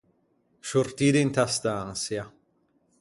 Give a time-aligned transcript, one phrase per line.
[0.67, 2.23] Sciortî d’inta stançia.